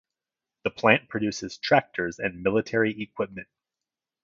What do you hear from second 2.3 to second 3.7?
military equipment.